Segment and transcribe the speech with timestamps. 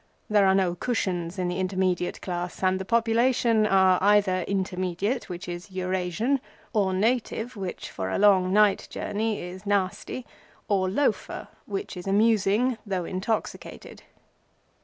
[0.31, 5.47] There are no cushions in the Intermediate class, and the population are either Intermediate, which
[5.47, 6.39] is Eurasian,
[6.73, 10.25] or native, which for a long night journey is nasty;
[10.67, 14.01] or Loafer, which is amusing though intoxicated.